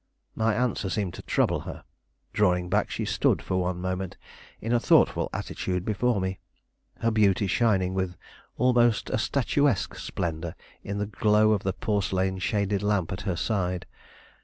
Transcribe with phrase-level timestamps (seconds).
[0.33, 1.83] My answer seemed to trouble her.
[2.33, 4.17] Drawing back, she stood for one moment
[4.59, 6.39] in a thoughtful attitude before me,
[7.01, 8.15] her beauty shining with
[8.57, 13.85] almost a statuesque splendor in the glow of the porcelain shaded lamp at her side.